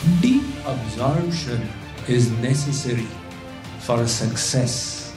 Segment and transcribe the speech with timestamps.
[0.00, 1.60] Deep absorption
[2.08, 3.06] is necessary
[3.80, 5.12] for success.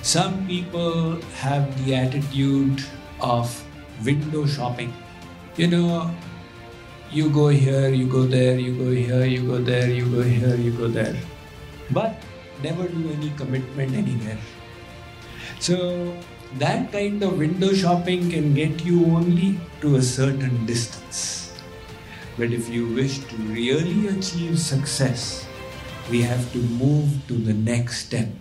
[0.00, 2.80] Some people have the attitude
[3.20, 3.52] of
[4.02, 4.94] window shopping.
[5.56, 6.10] You know,
[7.12, 10.56] you go here, you go there, you go here, you go there, you go here,
[10.56, 11.16] you go there.
[11.90, 12.16] But
[12.62, 14.38] never do any commitment anywhere.
[15.60, 16.16] So,
[16.56, 21.43] that kind of window shopping can get you only to a certain distance.
[22.36, 25.46] But if you wish to really achieve success,
[26.10, 28.32] we have to move to the next step.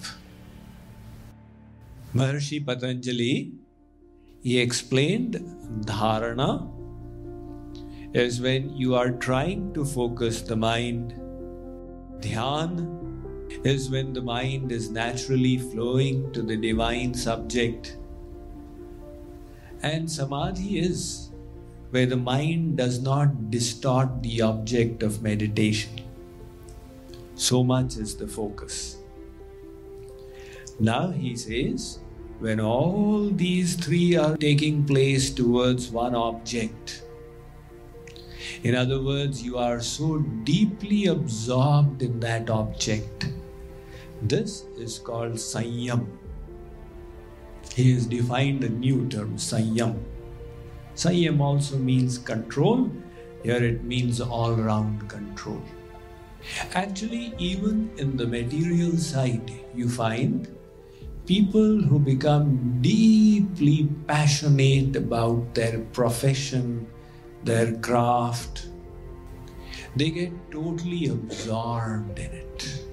[2.16, 3.54] Maharshi Patanjali,
[4.42, 5.36] he explained
[5.86, 6.70] dharana
[8.14, 11.14] is when you are trying to focus the mind.
[12.20, 17.98] Dhyan is when the mind is naturally flowing to the divine subject.
[19.82, 21.23] And samadhi is
[21.94, 26.02] where the mind does not distort the object of meditation.
[27.36, 28.98] So much is the focus.
[30.80, 32.00] Now he says,
[32.40, 37.04] when all these three are taking place towards one object,
[38.64, 43.30] in other words, you are so deeply absorbed in that object.
[44.24, 46.08] This is called Sanyam.
[47.76, 50.04] He has defined a new term, Sanyam.
[50.96, 52.90] Sanyam also means control.
[53.44, 55.62] Here it means all round control.
[56.74, 60.48] Actually, even in the material side, you find
[61.26, 66.86] people who become deeply passionate about their profession,
[67.44, 68.68] their craft,
[69.96, 72.84] they get totally absorbed in it.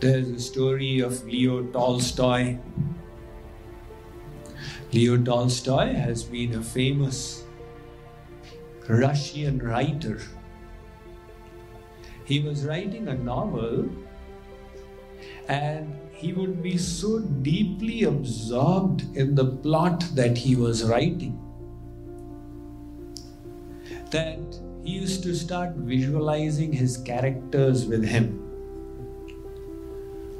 [0.00, 2.58] There's a story of Leo Tolstoy.
[4.92, 7.44] Leo Tolstoy has been a famous
[8.88, 10.20] Russian writer.
[12.24, 13.88] He was writing a novel
[15.46, 21.38] and he would be so deeply absorbed in the plot that he was writing
[24.10, 24.40] that
[24.82, 28.42] he used to start visualizing his characters with him.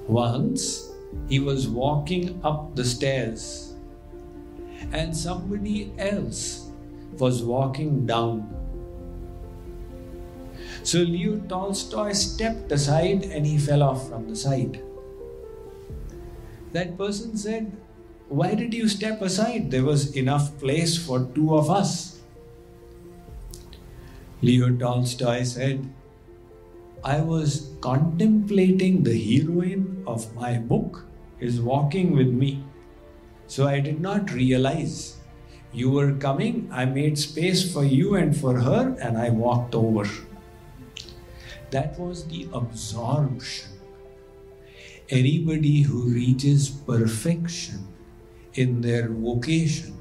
[0.09, 0.91] Once
[1.29, 3.70] he was walking up the stairs
[4.93, 6.71] and somebody else
[7.19, 8.49] was walking down.
[10.83, 14.83] So Leo Tolstoy stepped aside and he fell off from the side.
[16.73, 17.77] That person said,
[18.29, 19.71] Why did you step aside?
[19.71, 22.21] There was enough place for two of us.
[24.43, 25.93] Leo Tolstoy said,
[27.05, 31.05] I was contemplating the heroine of my book
[31.41, 32.63] is walking with me.
[33.51, 35.17] So I did not realize
[35.73, 36.69] you were coming.
[36.71, 40.07] I made space for you and for her, and I walked over.
[41.73, 43.71] That was the absorption.
[45.09, 47.89] Anybody who reaches perfection
[48.55, 49.99] in their vocation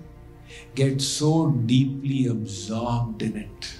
[0.75, 3.79] gets so deeply absorbed in it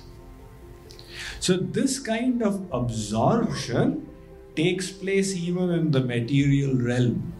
[1.40, 4.08] so, this kind of absorption
[4.56, 7.34] takes place even in the material realm.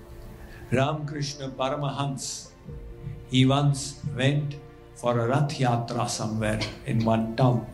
[0.72, 2.50] Ramakrishna Paramahans,
[3.30, 4.56] he once went
[4.96, 7.66] for a Rath Yatra somewhere in one town.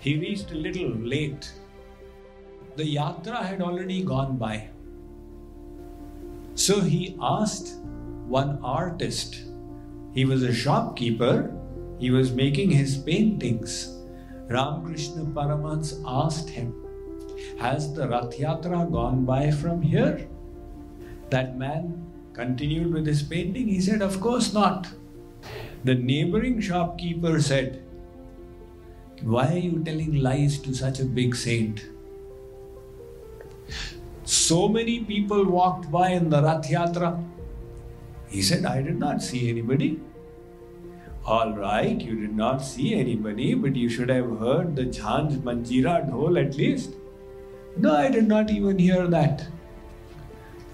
[0.00, 1.52] He reached a little late.
[2.76, 4.68] The Yatra had already gone by.
[6.54, 7.78] So he asked
[8.26, 9.42] one artist,
[10.14, 11.54] he was a shopkeeper,
[11.98, 14.02] he was making his paintings
[14.52, 16.74] Ramakrishna Paramahans asked him,
[17.58, 20.28] Has the Rath Yatra gone by from here?
[21.32, 21.84] That man
[22.34, 23.68] continued with his painting.
[23.68, 24.88] He said, Of course not.
[25.84, 27.82] The neighboring shopkeeper said,
[29.22, 31.86] Why are you telling lies to such a big saint?
[34.24, 37.24] So many people walked by in the Rath Yatra.
[38.28, 40.00] He said, I did not see anybody.
[41.24, 45.96] All right, you did not see anybody, but you should have heard the Jhanj Manjira
[46.10, 46.94] dhol at least.
[47.78, 49.46] No, I did not even hear that.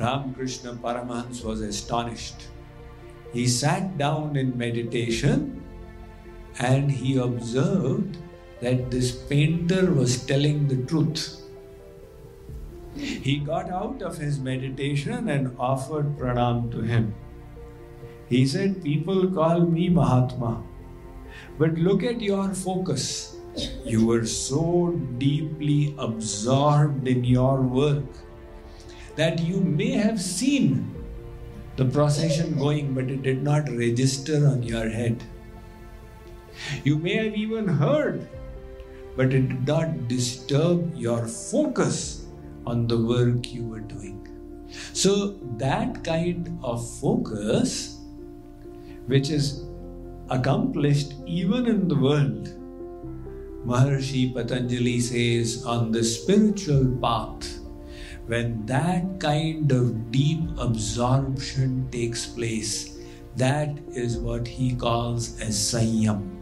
[0.01, 2.47] Ramakrishna Paramahans was astonished.
[3.33, 5.63] He sat down in meditation
[6.59, 8.17] and he observed
[8.61, 11.43] that this painter was telling the truth.
[12.95, 17.15] He got out of his meditation and offered pranam to him.
[18.29, 20.63] He said, People call me Mahatma.
[21.59, 23.37] But look at your focus.
[23.85, 28.05] You were so deeply absorbed in your work
[29.19, 30.95] that you may have seen
[31.77, 35.23] the procession going, but it did not register on your head.
[36.83, 38.27] You may have even heard
[39.19, 42.27] but it did not disturb your focus
[42.65, 44.17] on the work you were doing.
[44.93, 47.99] So, that kind of focus,
[49.07, 49.65] which is
[50.31, 52.55] accomplished even in the world,
[53.67, 57.59] Maharshi Patanjali says, on the spiritual path,
[58.29, 62.99] when that kind of deep absorption takes place,
[63.37, 66.37] that is what he calls as Sanyam.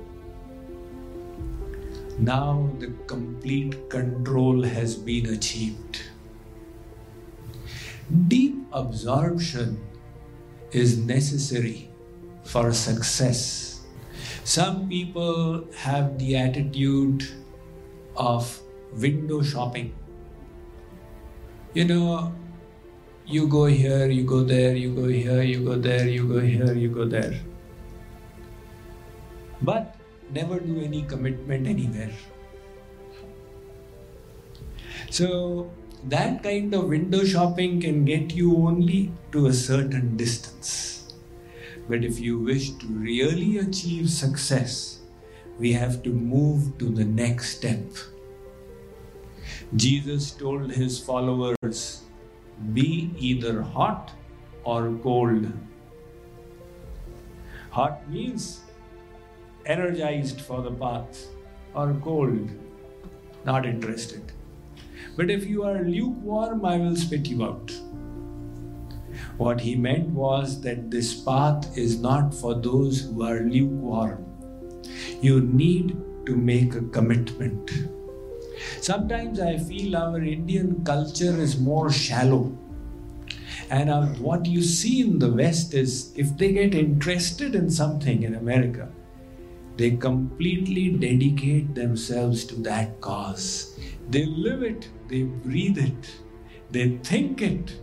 [2.19, 6.01] Now the complete control has been achieved.
[8.27, 9.79] Deep absorption
[10.73, 11.89] is necessary
[12.43, 13.83] for success.
[14.43, 17.29] Some people have the attitude
[18.17, 18.61] of
[18.93, 19.95] window shopping.
[21.77, 22.33] You know,
[23.27, 26.73] you go here, you go there, you go here, you go there, you go here,
[26.73, 27.35] you go there.
[29.61, 29.95] But
[30.33, 32.13] never do any commitment anywhere.
[35.11, 35.71] So,
[36.05, 41.13] that kind of window shopping can get you only to a certain distance.
[41.91, 45.01] But if you wish to really achieve success,
[45.59, 47.85] we have to move to the next step.
[49.75, 52.03] Jesus told his followers,
[52.73, 54.13] be either hot
[54.65, 55.53] or cold.
[57.71, 58.61] Hot means
[59.67, 61.27] energized for the path,
[61.75, 62.49] or cold,
[63.45, 64.33] not interested.
[65.17, 67.73] But if you are lukewarm, I will spit you out.
[69.37, 74.25] What he meant was that this path is not for those who are lukewarm.
[75.21, 75.97] You need
[76.27, 77.71] to make a commitment.
[78.87, 82.57] Sometimes I feel our Indian culture is more shallow.
[83.69, 88.23] And uh, what you see in the West is if they get interested in something
[88.23, 88.89] in America,
[89.77, 93.77] they completely dedicate themselves to that cause.
[94.09, 96.15] They live it, they breathe it,
[96.71, 97.81] they think it,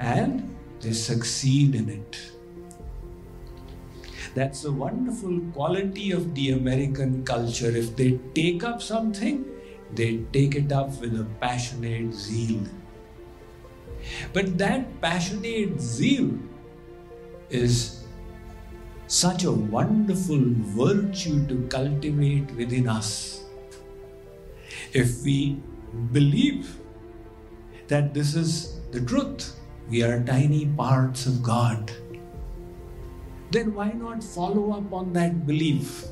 [0.00, 2.32] and they succeed in it.
[4.34, 7.70] That's a wonderful quality of the American culture.
[7.70, 9.44] If they take up something,
[9.94, 12.62] they take it up with a passionate zeal.
[14.32, 16.38] But that passionate zeal
[17.50, 18.04] is
[19.06, 23.44] such a wonderful virtue to cultivate within us.
[24.92, 25.60] If we
[26.12, 26.76] believe
[27.88, 29.56] that this is the truth,
[29.88, 31.90] we are tiny parts of God,
[33.50, 36.04] then why not follow up on that belief?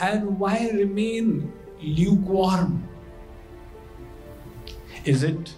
[0.00, 2.88] And why remain lukewarm?
[5.04, 5.54] Is it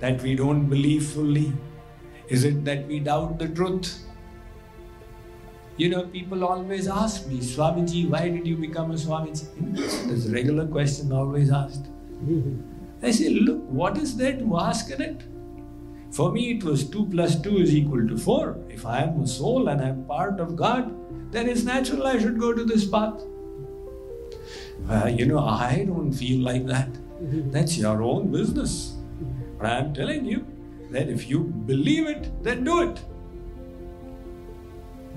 [0.00, 1.52] that we don't believe fully?
[2.28, 4.02] Is it that we doubt the truth?
[5.76, 9.46] You know, people always ask me, Swamiji, why did you become a Swamiji?
[10.08, 11.86] This a regular question always asked.
[13.02, 15.22] I say, look, what is there to ask in it?
[16.12, 18.56] For me, it was 2 plus 2 is equal to 4.
[18.70, 20.94] If I am a soul and I am part of God,
[21.30, 23.20] then it's natural I should go to this path.
[24.88, 25.34] Uh, you mm-hmm.
[25.34, 26.92] know, I don't feel like that.
[26.92, 27.50] Mm-hmm.
[27.50, 28.94] That's your own business.
[28.94, 29.58] Mm-hmm.
[29.58, 30.46] But I'm telling you
[30.90, 33.00] that if you believe it, then do it.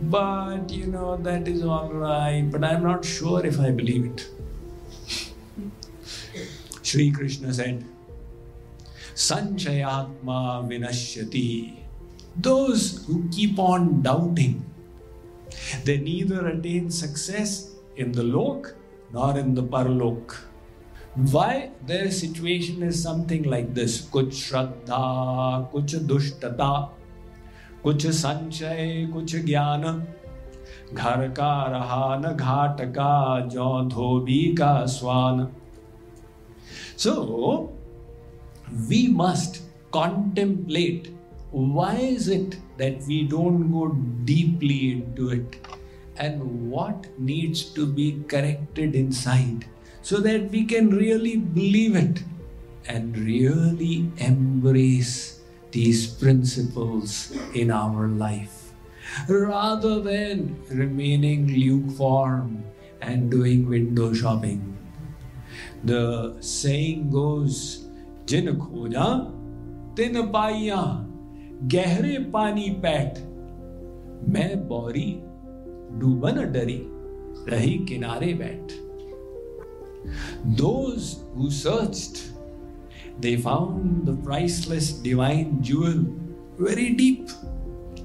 [0.01, 4.29] But you know, that is all right, but I'm not sure if I believe it.
[6.81, 7.83] Sri Krishna said,
[9.13, 11.75] Sanshayatma vinashyati.
[12.37, 14.65] Those who keep on doubting,
[15.83, 18.73] they neither attain success in the lok
[19.13, 20.37] nor in the parlok.
[21.31, 26.89] Why their situation is something like this Kuch shraddha, kuch dushtata,
[27.83, 29.83] कुछ संचय कुछ ज्ञान
[30.93, 35.47] घर का रहा न घाट का जो धोबी का स्वान
[36.97, 37.13] so
[38.89, 39.61] we must
[39.91, 41.07] contemplate
[41.51, 43.87] why is it that we don't go
[44.25, 45.55] deeply into it
[46.18, 49.66] and what needs to be corrected inside
[50.02, 52.22] so that we can really believe it
[52.86, 55.40] and really embrace
[55.72, 58.72] these principles in our life
[59.28, 62.64] rather than remaining lukewarm
[63.00, 64.76] and doing window shopping.
[65.84, 67.84] The saying goes,
[68.28, 69.06] जिन खोजा
[69.96, 70.80] तिन पाइया
[71.72, 73.18] गहरे पानी पैठ
[74.34, 75.10] मैं बौरी
[76.00, 76.80] डूबन डरी
[77.48, 78.72] रही किनारे बैठ
[80.60, 81.04] Those
[81.34, 82.18] who searched
[83.20, 86.04] they found the priceless divine jewel
[86.58, 87.30] very deep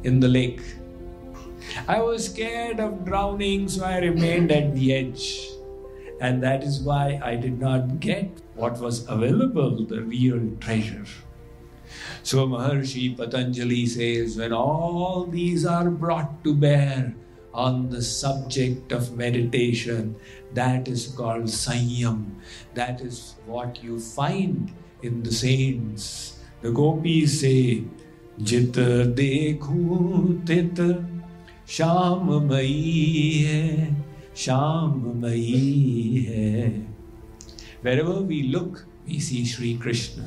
[0.03, 0.61] in the lake.
[1.87, 5.47] I was scared of drowning, so I remained at the edge.
[6.21, 11.05] And that is why I did not get what was available, the real treasure.
[12.23, 17.15] So Maharshi Patanjali says, when all these are brought to bear
[17.54, 20.16] on the subject of meditation,
[20.52, 22.34] that is called Sanyam.
[22.74, 26.40] That is what you find in the saints.
[26.60, 27.84] The gopis say,
[28.42, 30.76] Jit dekhu tit
[31.64, 33.94] sham hai,
[34.34, 36.82] sham hai.
[37.82, 40.26] Wherever we look, we see Sri Krishna.